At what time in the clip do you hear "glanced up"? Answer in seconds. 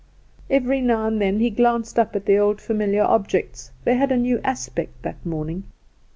1.51-2.15